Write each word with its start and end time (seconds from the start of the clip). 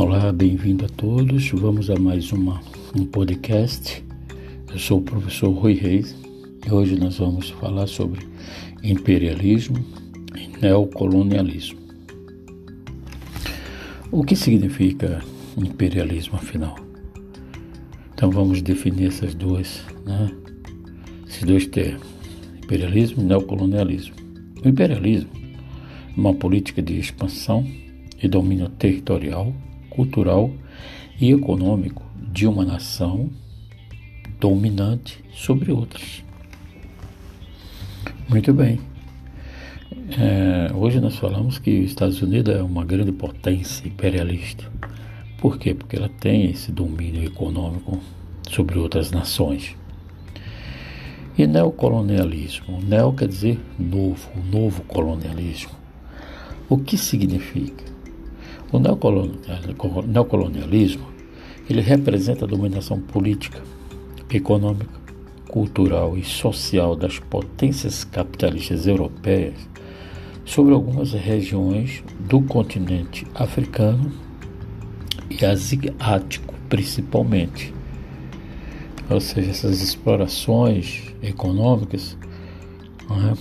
Olá, 0.00 0.32
bem-vindo 0.32 0.84
a 0.84 0.88
todos. 0.88 1.50
Vamos 1.50 1.90
a 1.90 1.96
mais 1.98 2.30
uma, 2.30 2.60
um 2.96 3.04
podcast. 3.04 4.04
Eu 4.72 4.78
sou 4.78 5.00
o 5.00 5.02
professor 5.02 5.50
Rui 5.50 5.74
Reis 5.74 6.14
e 6.64 6.72
hoje 6.72 6.94
nós 6.94 7.18
vamos 7.18 7.50
falar 7.50 7.88
sobre 7.88 8.24
imperialismo 8.80 9.84
e 10.36 10.56
neocolonialismo. 10.62 11.80
O 14.12 14.22
que 14.22 14.36
significa 14.36 15.20
imperialismo, 15.56 16.36
afinal? 16.36 16.76
Então 18.14 18.30
vamos 18.30 18.62
definir 18.62 19.08
essas 19.08 19.34
duas, 19.34 19.82
né? 20.06 20.30
esses 21.28 21.42
dois 21.42 21.66
termos: 21.66 22.06
imperialismo 22.62 23.20
e 23.20 23.24
neocolonialismo. 23.24 24.14
O 24.64 24.68
imperialismo 24.68 25.30
é 25.36 26.20
uma 26.20 26.34
política 26.34 26.80
de 26.80 27.00
expansão 27.00 27.66
e 28.22 28.28
domínio 28.28 28.68
territorial 28.68 29.52
cultural 29.98 30.48
e 31.20 31.32
econômico 31.32 32.04
de 32.32 32.46
uma 32.46 32.64
nação 32.64 33.28
dominante 34.38 35.24
sobre 35.32 35.72
outras. 35.72 36.22
Muito 38.28 38.54
bem. 38.54 38.78
É, 40.16 40.72
hoje 40.72 41.00
nós 41.00 41.16
falamos 41.16 41.58
que 41.58 41.80
os 41.80 41.86
Estados 41.86 42.22
Unidos 42.22 42.54
é 42.54 42.62
uma 42.62 42.84
grande 42.84 43.10
potência 43.10 43.88
imperialista. 43.88 44.70
Por 45.38 45.58
quê? 45.58 45.74
Porque 45.74 45.96
ela 45.96 46.08
tem 46.08 46.48
esse 46.48 46.70
domínio 46.70 47.24
econômico 47.24 47.98
sobre 48.48 48.78
outras 48.78 49.10
nações. 49.10 49.74
E 51.36 51.44
neocolonialismo. 51.44 52.80
Neo 52.82 53.12
quer 53.12 53.26
dizer 53.26 53.58
novo, 53.76 54.28
novo 54.48 54.82
colonialismo. 54.82 55.72
O 56.68 56.78
que 56.78 56.96
significa? 56.96 57.97
O 58.70 58.78
neocolonialismo 58.78 61.06
ele 61.68 61.80
representa 61.80 62.44
a 62.44 62.48
dominação 62.48 63.00
política, 63.00 63.62
econômica, 64.30 64.98
cultural 65.48 66.16
e 66.16 66.24
social 66.24 66.94
das 66.94 67.18
potências 67.18 68.04
capitalistas 68.04 68.86
europeias 68.86 69.68
sobre 70.44 70.72
algumas 70.72 71.12
regiões 71.12 72.02
do 72.20 72.40
continente 72.42 73.26
africano 73.34 74.12
e 75.30 75.44
asiático, 75.44 76.54
principalmente. 76.68 77.74
Ou 79.10 79.20
seja, 79.20 79.50
essas 79.50 79.80
explorações 79.80 81.02
econômicas 81.22 82.16
né, 83.08 83.34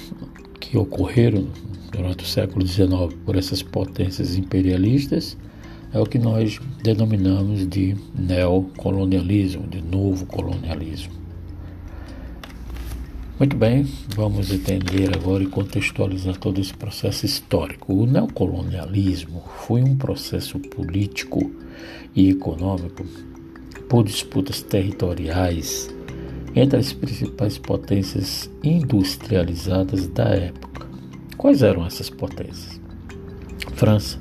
que 0.59 0.77
ocorreram 0.77 1.47
durante 1.91 2.23
o 2.23 2.27
século 2.27 2.65
XIX 2.65 3.13
por 3.25 3.35
essas 3.35 3.61
potências 3.61 4.35
imperialistas 4.35 5.37
é 5.93 5.99
o 5.99 6.05
que 6.05 6.19
nós 6.19 6.59
denominamos 6.83 7.67
de 7.67 7.95
neocolonialismo, 8.13 9.65
de 9.67 9.81
novo 9.81 10.25
colonialismo. 10.25 11.13
Muito 13.39 13.55
bem, 13.55 13.87
vamos 14.15 14.51
entender 14.51 15.15
agora 15.15 15.43
e 15.43 15.47
contextualizar 15.47 16.37
todo 16.37 16.59
esse 16.59 16.73
processo 16.73 17.25
histórico. 17.25 17.93
O 17.93 18.05
neocolonialismo 18.07 19.43
foi 19.59 19.83
um 19.83 19.95
processo 19.95 20.59
político 20.59 21.51
e 22.15 22.29
econômico 22.29 23.05
por 23.87 24.03
disputas 24.03 24.61
territoriais 24.63 25.87
entre 26.55 26.79
as 26.79 26.91
principais 26.91 27.59
potências 27.59 28.49
industrializadas 28.63 30.07
da 30.07 30.29
época 30.29 30.66
Quais 31.37 31.61
eram 31.61 31.85
essas 31.85 32.09
potências? 32.09 32.81
França, 33.73 34.19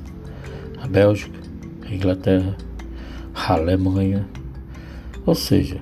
a 0.79 0.87
Bélgica, 0.87 1.39
a 1.81 1.93
Inglaterra, 1.93 2.55
a 3.33 3.53
Alemanha. 3.53 4.27
Ou 5.25 5.33
seja, 5.33 5.81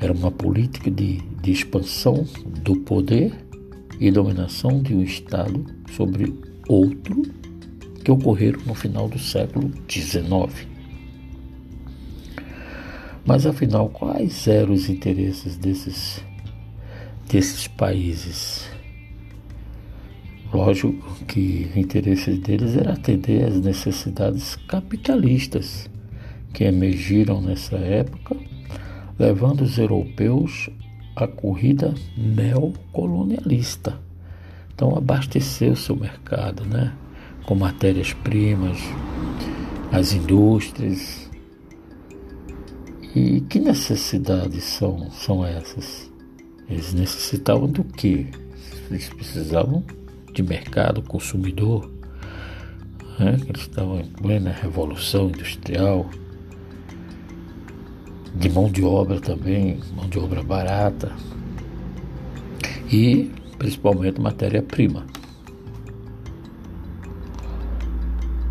era 0.00 0.12
uma 0.12 0.32
política 0.32 0.90
de, 0.90 1.18
de 1.40 1.52
expansão 1.52 2.26
do 2.64 2.76
poder 2.80 3.32
e 4.00 4.10
dominação 4.10 4.82
de 4.82 4.92
um 4.92 5.02
Estado 5.02 5.64
sobre 5.92 6.34
outro 6.68 7.22
que 8.02 8.10
ocorreram 8.10 8.60
no 8.66 8.74
final 8.74 9.08
do 9.08 9.18
século 9.18 9.70
XIX. 9.88 10.66
Mas 13.24 13.46
afinal, 13.46 13.88
quais 13.88 14.48
eram 14.48 14.72
os 14.72 14.88
interesses 14.88 15.56
desses, 15.56 16.24
desses 17.28 17.68
países? 17.68 18.79
Lógico 20.52 20.92
que 21.26 21.70
o 21.74 21.78
interesse 21.78 22.32
deles 22.32 22.76
era 22.76 22.94
atender 22.94 23.44
às 23.44 23.60
necessidades 23.60 24.56
capitalistas 24.56 25.88
que 26.52 26.64
emergiram 26.64 27.40
nessa 27.40 27.76
época, 27.76 28.36
levando 29.16 29.60
os 29.60 29.78
europeus 29.78 30.68
à 31.14 31.28
corrida 31.28 31.94
neocolonialista. 32.16 34.00
Então, 34.74 34.96
abastecer 34.96 35.70
o 35.70 35.76
seu 35.76 35.94
mercado 35.94 36.64
né, 36.64 36.92
com 37.46 37.54
matérias-primas, 37.54 38.78
as 39.92 40.12
indústrias. 40.12 41.30
E 43.14 43.40
que 43.42 43.60
necessidades 43.60 44.64
são, 44.64 45.10
são 45.12 45.44
essas? 45.44 46.10
Eles 46.68 46.92
necessitavam 46.92 47.68
do 47.68 47.84
quê? 47.84 48.26
Eles 48.90 49.08
precisavam 49.08 49.84
de 50.32 50.42
mercado 50.42 51.02
consumidor, 51.02 51.90
né? 53.18 53.36
eles 53.46 53.62
estavam 53.62 54.00
em 54.00 54.06
plena 54.06 54.50
revolução 54.50 55.28
industrial, 55.28 56.08
de 58.34 58.48
mão 58.48 58.70
de 58.70 58.82
obra 58.82 59.20
também, 59.20 59.80
mão 59.94 60.08
de 60.08 60.18
obra 60.18 60.42
barata 60.42 61.12
e 62.90 63.30
principalmente 63.58 64.20
matéria-prima. 64.20 65.04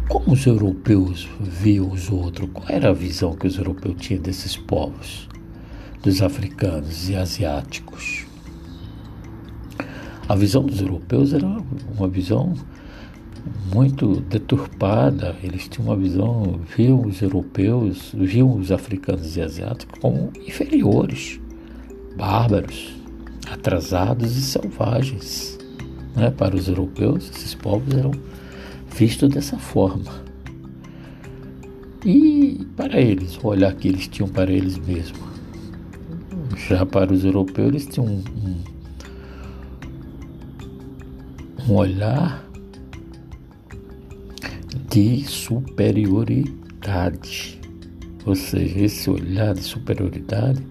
Como 0.08 0.34
os 0.34 0.46
europeus 0.46 1.30
viam 1.40 1.92
os 1.92 2.12
outros? 2.12 2.50
Qual 2.54 2.68
era 2.68 2.90
a 2.90 2.94
visão 2.94 3.36
que 3.36 3.48
os 3.48 3.58
europeus 3.58 3.96
tinham 4.00 4.22
desses 4.22 4.58
povos, 4.58 5.28
dos 6.04 6.22
africanos 6.22 7.10
e 7.10 7.16
asiáticos? 7.16 8.29
A 10.30 10.36
visão 10.36 10.64
dos 10.64 10.80
europeus 10.80 11.34
era 11.34 11.48
uma 11.98 12.08
visão 12.08 12.54
muito 13.74 14.22
deturpada. 14.22 15.36
Eles 15.42 15.68
tinham 15.68 15.88
uma 15.88 15.96
visão, 15.96 16.60
viam 16.78 17.04
os 17.04 17.20
europeus, 17.20 18.14
viam 18.14 18.56
os 18.56 18.72
africanos 18.72 19.36
e 19.36 19.42
asiáticos 19.42 20.00
como 20.00 20.32
inferiores, 20.46 21.40
bárbaros, 22.16 22.96
atrasados 23.52 24.38
e 24.38 24.42
selvagens. 24.42 25.58
Né? 26.16 26.30
Para 26.30 26.56
os 26.56 26.68
europeus, 26.68 27.28
esses 27.32 27.56
povos 27.56 27.92
eram 27.96 28.12
vistos 28.96 29.30
dessa 29.30 29.58
forma. 29.58 30.12
E 32.06 32.68
para 32.78 33.02
eles, 33.02 33.36
o 33.44 33.48
olhar 33.48 33.74
que 33.74 33.88
eles 33.88 34.08
tinham 34.08 34.30
para 34.30 34.52
eles 34.52 34.78
mesmos. 34.78 35.28
Já 36.70 36.86
para 36.86 37.12
os 37.12 37.26
europeus, 37.26 37.70
eles 37.70 37.88
tinham 37.88 38.06
um, 38.06 38.24
um 38.46 38.79
um 41.70 41.76
olhar 41.76 42.44
de 44.90 45.24
superioridade. 45.26 47.62
Ou 48.26 48.36
seja, 48.36 48.80
esse 48.80 49.08
olhar 49.10 49.54
de 49.54 49.62
superioridade 49.62 50.66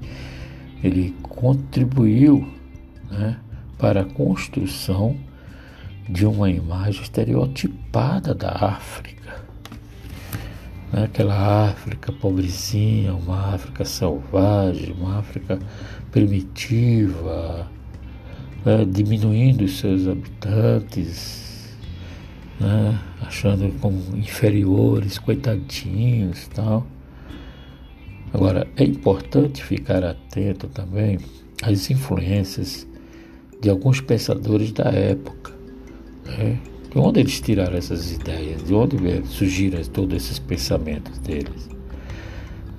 ele 0.83 1.15
contribuiu 1.23 2.53
né, 3.11 3.39
para 3.79 4.01
a 4.01 4.05
construção 4.05 5.17
de 6.09 6.27
uma 6.27 6.51
imagem 6.51 7.03
estereotipada 7.03 8.35
da 8.35 8.51
África. 8.51 9.45
Né, 10.93 11.05
aquela 11.05 11.71
África 11.71 12.13
pobrezinha, 12.13 13.15
uma 13.15 13.55
África 13.55 13.85
selvagem, 13.85 14.93
uma 14.93 15.19
África 15.19 15.59
primitiva, 16.11 17.69
né, 18.65 18.85
diminuindo 18.85 19.65
os 19.65 19.79
seus 19.79 20.07
habitantes, 20.07 21.77
né, 22.61 22.99
achando 23.21 23.73
como 23.81 23.99
inferiores, 24.17 25.19
coitadinhos 25.19 26.49
tal. 26.49 26.87
Agora, 28.33 28.67
é 28.77 28.85
importante 28.85 29.65
ficar 29.65 30.05
atento 30.05 30.67
também 30.69 31.19
às 31.63 31.91
influências 31.91 32.87
de 33.61 33.71
alguns 33.71 34.01
pensadores 34.01 34.73
da 34.73 34.91
época. 34.91 35.53
Né? 36.27 36.59
De 36.91 36.99
onde 36.99 37.21
eles 37.21 37.41
tiraram 37.41 37.77
essas 37.77 38.13
ideias? 38.13 38.65
De 38.65 38.75
onde 38.75 38.97
surgiram 39.27 39.83
todos 39.85 40.17
esses 40.17 40.39
pensamentos 40.39 41.19
deles? 41.19 41.69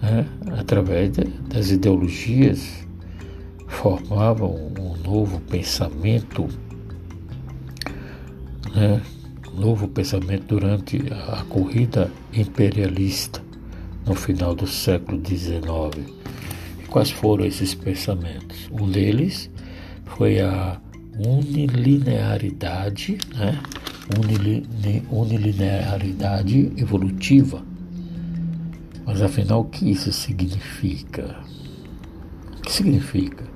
Né? 0.02 0.26
Através 0.58 1.12
de, 1.12 1.24
das 1.50 1.72
ideologias 1.72 2.88
formavam 3.68 4.56
um 4.80 4.89
novo 5.10 5.40
pensamento, 5.40 6.48
né? 8.76 9.02
novo 9.56 9.88
pensamento 9.88 10.46
durante 10.46 11.02
a 11.12 11.44
corrida 11.50 12.12
imperialista 12.32 13.42
no 14.06 14.14
final 14.14 14.54
do 14.54 14.68
século 14.68 15.20
XIX. 15.26 16.14
E 16.80 16.84
quais 16.88 17.10
foram 17.10 17.44
esses 17.44 17.74
pensamentos? 17.74 18.70
Um 18.72 18.88
deles 18.88 19.50
foi 20.06 20.42
a 20.42 20.80
unilinearidade, 21.18 23.18
né? 23.36 23.60
unilinearidade 25.10 26.72
evolutiva. 26.78 27.64
Mas 29.08 29.24
afinal, 29.24 29.62
o 29.62 29.66
que 29.66 29.90
isso 29.90 30.14
significa? 30.14 31.40
O 32.60 32.62
que 32.62 32.72
significa? 32.72 33.50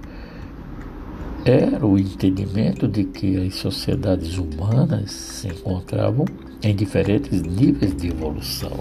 Era 1.45 1.85
o 1.85 1.99
entendimento 1.99 2.87
de 2.87 3.03
que 3.03 3.35
as 3.35 3.55
sociedades 3.55 4.37
humanas 4.37 5.11
se 5.11 5.49
encontravam 5.49 6.25
em 6.61 6.73
diferentes 6.73 7.41
níveis 7.41 7.93
de 7.97 8.07
evolução. 8.07 8.79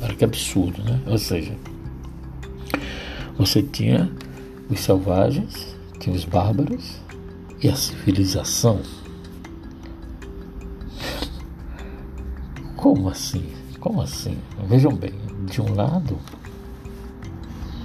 Olha 0.00 0.14
que 0.14 0.24
absurdo, 0.24 0.80
né? 0.84 1.00
Ou 1.08 1.18
seja, 1.18 1.52
você 3.36 3.64
tinha 3.64 4.08
os 4.70 4.78
selvagens, 4.78 5.76
tinha 5.98 6.14
os 6.14 6.24
bárbaros 6.24 7.00
e 7.60 7.68
a 7.68 7.74
civilização. 7.74 8.80
Como 12.76 13.08
assim? 13.08 13.44
Como 13.80 14.00
assim? 14.00 14.38
Vejam 14.68 14.94
bem, 14.94 15.14
de 15.50 15.60
um 15.60 15.74
lado, 15.74 16.16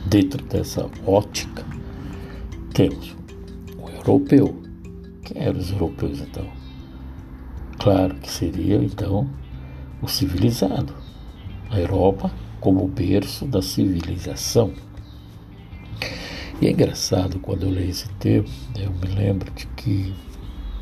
dentro 0.06 0.44
dessa 0.46 0.88
ótica, 1.04 1.66
temos 2.76 3.19
europeu. 4.00 4.62
Quem 5.24 5.42
eram 5.42 5.60
os 5.60 5.72
europeus 5.72 6.20
então? 6.22 6.48
Claro 7.78 8.16
que 8.16 8.30
seria 8.30 8.78
então 8.78 9.30
o 10.02 10.08
civilizado. 10.08 10.94
A 11.70 11.80
Europa 11.80 12.32
como 12.60 12.88
berço 12.88 13.46
da 13.46 13.62
civilização. 13.62 14.74
E 16.62 16.68
é 16.68 16.72
engraçado 16.72 17.40
quando 17.40 17.64
eu 17.64 17.70
leio 17.70 17.90
esse 17.90 18.10
termo, 18.16 18.50
eu 18.78 18.92
me 18.92 19.16
lembro 19.16 19.50
de 19.52 19.66
que, 19.68 20.14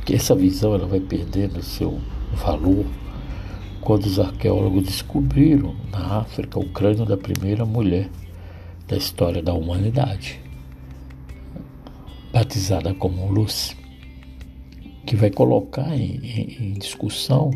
que 0.06 0.16
essa 0.16 0.34
visão 0.34 0.74
ela 0.74 0.88
vai 0.88 1.00
perdendo 1.00 1.62
seu 1.62 2.00
valor 2.34 2.86
quando 3.81 4.06
os 4.06 4.20
arqueólogos 4.20 4.86
descobriram 4.86 5.75
na 5.92 6.20
África 6.20 6.60
o 6.60 6.68
crânio 6.70 7.06
da 7.06 7.16
primeira 7.16 7.63
mulher 7.63 8.10
da 8.88 8.98
história 8.98 9.42
da 9.42 9.54
humanidade, 9.54 10.42
batizada 12.38 12.94
como 12.94 13.31
Lucy, 13.31 13.75
que 15.07 15.16
vai 15.16 15.31
colocar 15.31 15.95
em, 15.98 16.18
em, 16.24 16.57
em 16.60 16.74
discussão 16.74 17.50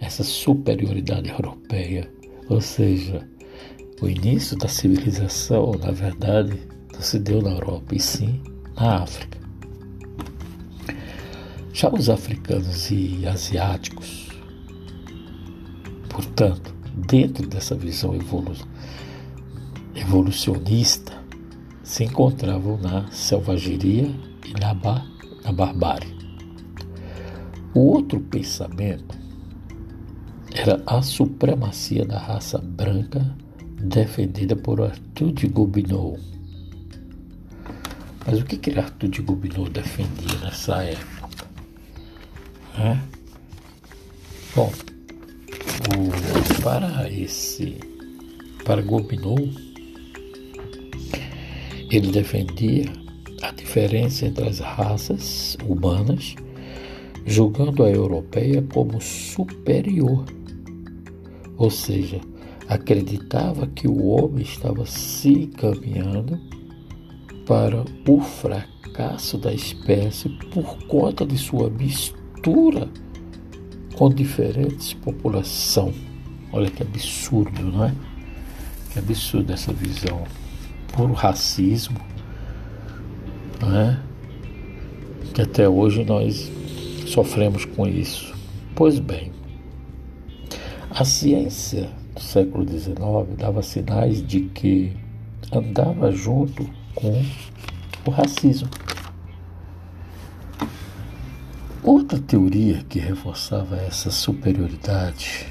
essa 0.00 0.24
superioridade 0.24 1.30
europeia, 1.30 2.10
ou 2.48 2.60
seja, 2.60 3.28
o 4.02 4.08
início 4.08 4.58
da 4.58 4.66
civilização, 4.66 5.70
na 5.80 5.92
verdade, 5.92 6.58
não 6.92 7.00
se 7.00 7.20
deu 7.20 7.40
na 7.40 7.50
Europa, 7.50 7.94
e 7.94 8.00
sim 8.00 8.42
na 8.74 9.02
África. 9.04 9.38
Já 11.72 11.88
os 11.88 12.10
africanos 12.10 12.90
e 12.90 13.24
asiáticos 13.26 14.24
Portanto, 16.08 16.74
dentro 17.08 17.46
dessa 17.46 17.74
visão 17.74 18.14
evolu 18.14 18.52
evolucionista, 19.96 21.23
se 21.84 22.02
encontravam 22.02 22.78
na 22.78 23.08
selvageria 23.12 24.10
e 24.44 24.58
na, 24.58 24.72
bar 24.72 25.06
na 25.44 25.52
barbárie. 25.52 26.12
O 27.74 27.80
outro 27.80 28.18
pensamento 28.18 29.16
era 30.52 30.82
a 30.86 31.02
supremacia 31.02 32.06
da 32.06 32.18
raça 32.18 32.58
branca 32.58 33.20
defendida 33.78 34.56
por 34.56 34.80
Arthur 34.80 35.32
de 35.32 35.46
Gobineau. 35.46 36.16
Mas 38.26 38.40
o 38.40 38.44
que, 38.44 38.56
que 38.56 38.78
Arthur 38.78 39.10
de 39.10 39.20
Gobineau 39.20 39.68
defendia 39.68 40.38
nessa 40.40 40.82
época? 40.82 41.28
É? 42.78 42.98
Bom, 44.56 44.72
o, 45.90 46.62
para 46.62 47.10
esse, 47.10 47.78
para 48.64 48.80
Gobineau, 48.80 49.36
ele 51.96 52.10
defendia 52.10 52.86
a 53.42 53.50
diferença 53.52 54.26
entre 54.26 54.48
as 54.48 54.58
raças 54.58 55.56
humanas, 55.66 56.34
julgando 57.26 57.84
a 57.84 57.90
europeia 57.90 58.62
como 58.72 59.00
superior, 59.00 60.24
ou 61.56 61.70
seja, 61.70 62.20
acreditava 62.68 63.66
que 63.66 63.86
o 63.86 64.06
homem 64.06 64.42
estava 64.42 64.86
se 64.86 65.30
encaminhando 65.30 66.40
para 67.46 67.84
o 68.08 68.20
fracasso 68.20 69.36
da 69.36 69.52
espécie 69.52 70.28
por 70.52 70.78
conta 70.86 71.26
de 71.26 71.36
sua 71.36 71.68
mistura 71.70 72.88
com 73.94 74.08
diferentes 74.08 74.94
populações. 74.94 75.96
Olha 76.52 76.70
que 76.70 76.82
absurdo, 76.82 77.62
não 77.62 77.84
é? 77.84 77.94
Que 78.92 78.98
absurdo 78.98 79.52
essa 79.52 79.72
visão. 79.72 80.24
Puro 80.94 81.12
racismo, 81.12 81.98
não 83.60 83.76
é? 83.76 84.00
Que 85.34 85.42
até 85.42 85.68
hoje 85.68 86.04
nós 86.04 86.50
sofremos 87.06 87.64
com 87.64 87.84
isso. 87.86 88.32
Pois 88.76 89.00
bem, 89.00 89.32
a 90.90 91.04
ciência 91.04 91.90
do 92.14 92.20
século 92.20 92.64
XIX 92.68 92.94
dava 93.36 93.60
sinais 93.60 94.24
de 94.24 94.42
que 94.42 94.96
andava 95.52 96.12
junto 96.12 96.64
com 96.94 97.24
o 98.06 98.10
racismo. 98.10 98.68
Outra 101.82 102.18
teoria 102.20 102.84
que 102.88 103.00
reforçava 103.00 103.76
essa 103.76 104.10
superioridade 104.10 105.46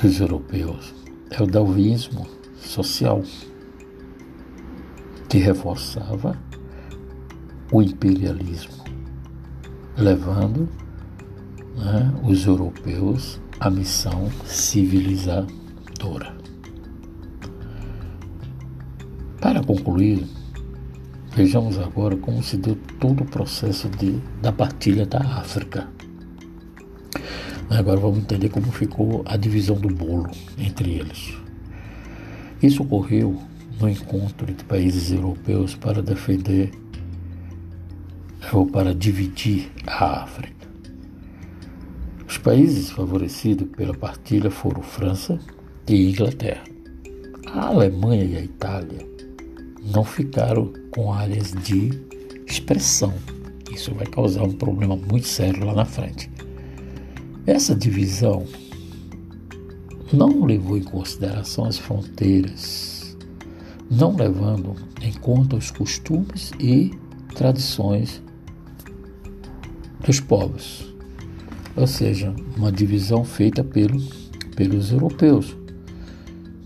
dos 0.00 0.20
europeus 0.20 0.94
é 1.30 1.42
o 1.42 1.46
darwinismo 1.46 2.41
social, 2.62 3.22
que 5.28 5.38
reforçava 5.38 6.38
o 7.70 7.82
imperialismo, 7.82 8.84
levando 9.96 10.68
né, 11.76 12.14
os 12.22 12.46
europeus 12.46 13.40
à 13.58 13.70
missão 13.70 14.28
civilizadora. 14.44 16.36
Para 19.40 19.62
concluir, 19.62 20.26
Vejamos 21.34 21.78
agora 21.78 22.14
como 22.14 22.42
se 22.42 22.58
deu 22.58 22.76
todo 23.00 23.22
o 23.22 23.26
processo 23.26 23.88
de, 23.88 24.20
da 24.42 24.52
partilha 24.52 25.06
da 25.06 25.18
África. 25.18 25.88
Agora 27.70 27.98
vamos 27.98 28.18
entender 28.18 28.50
como 28.50 28.70
ficou 28.70 29.22
a 29.24 29.38
divisão 29.38 29.76
do 29.76 29.88
bolo 29.88 30.30
entre 30.58 30.90
eles. 30.90 31.34
Isso 32.62 32.82
ocorreu 32.84 33.36
no 33.80 33.88
encontro 33.88 34.48
entre 34.48 34.64
países 34.64 35.10
europeus 35.10 35.74
para 35.74 36.00
defender 36.00 36.70
ou 38.52 38.66
para 38.66 38.94
dividir 38.94 39.70
a 39.86 40.22
África. 40.22 40.68
Os 42.28 42.38
países 42.38 42.90
favorecidos 42.90 43.68
pela 43.76 43.94
partilha 43.94 44.50
foram 44.50 44.82
França 44.82 45.38
e 45.88 46.10
Inglaterra. 46.10 46.62
A 47.52 47.66
Alemanha 47.66 48.24
e 48.24 48.36
a 48.36 48.42
Itália 48.42 49.06
não 49.92 50.04
ficaram 50.04 50.72
com 50.92 51.12
áreas 51.12 51.52
de 51.52 51.90
expressão. 52.46 53.12
Isso 53.72 53.92
vai 53.94 54.06
causar 54.06 54.44
um 54.44 54.52
problema 54.52 54.96
muito 54.96 55.26
sério 55.26 55.64
lá 55.64 55.74
na 55.74 55.84
frente. 55.84 56.30
Essa 57.46 57.74
divisão 57.74 58.46
não 60.12 60.44
levou 60.44 60.76
em 60.76 60.82
consideração 60.82 61.64
as 61.64 61.78
fronteiras, 61.78 63.16
não 63.90 64.16
levando 64.16 64.74
em 65.00 65.12
conta 65.12 65.56
os 65.56 65.70
costumes 65.70 66.52
e 66.58 66.92
tradições 67.34 68.22
dos 70.04 70.20
povos. 70.20 70.92
Ou 71.76 71.86
seja, 71.86 72.34
uma 72.56 72.70
divisão 72.70 73.24
feita 73.24 73.64
pelo, 73.64 74.00
pelos 74.54 74.92
europeus, 74.92 75.56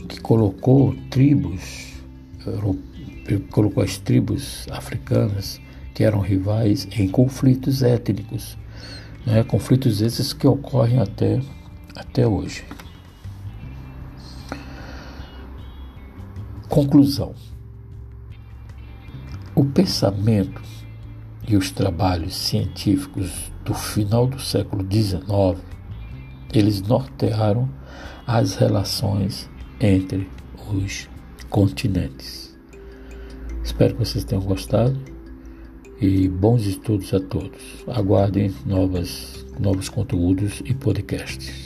que 0.09 0.21
colocou 0.21 0.95
tribos 1.11 1.87
colocou 3.51 3.83
as 3.83 3.99
tribos 3.99 4.67
africanas 4.71 5.61
que 5.95 6.05
eram 6.05 6.21
rivais 6.21 6.87
em 6.97 7.09
conflitos 7.09 7.83
étnicos, 7.83 8.57
né? 9.27 9.43
conflitos 9.43 10.01
esses 10.01 10.33
que 10.33 10.47
ocorrem 10.47 11.01
até, 11.01 11.41
até 11.95 12.27
hoje. 12.27 12.65
Conclusão: 16.77 17.35
o 19.55 19.65
pensamento 19.65 20.61
e 21.49 21.57
os 21.57 21.71
trabalhos 21.71 22.37
científicos 22.37 23.51
do 23.65 23.73
final 23.73 24.27
do 24.27 24.39
século 24.39 24.87
XIX 24.87 25.59
eles 26.53 26.83
nortearam 26.83 27.67
as 28.27 28.57
relações 28.57 29.49
entre 29.81 30.29
os 30.71 31.09
continentes. 31.49 32.55
Espero 33.65 33.95
que 33.95 34.05
vocês 34.05 34.23
tenham 34.25 34.45
gostado 34.45 35.01
e 35.99 36.29
bons 36.29 36.67
estudos 36.67 37.15
a 37.15 37.21
todos. 37.21 37.87
Aguardem 37.87 38.55
novas, 38.67 39.47
novos 39.59 39.89
conteúdos 39.89 40.61
e 40.67 40.75
podcasts. 40.75 41.66